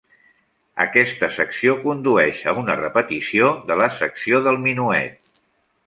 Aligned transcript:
Aquesta 0.85 1.27
secció 1.35 1.75
condueix 1.83 2.39
a 2.53 2.55
una 2.63 2.79
repetició 2.81 3.53
de 3.71 3.79
la 3.85 3.91
secció 4.03 4.45
del 4.49 4.63
minuet. 4.69 5.43